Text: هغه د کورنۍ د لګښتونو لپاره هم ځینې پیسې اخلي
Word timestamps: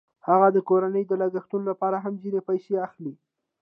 هغه 0.27 0.47
د 0.55 0.57
کورنۍ 0.69 1.03
د 1.07 1.11
لګښتونو 1.21 1.65
لپاره 1.71 1.97
هم 2.03 2.13
ځینې 2.23 2.41
پیسې 2.49 2.73
اخلي 2.87 3.13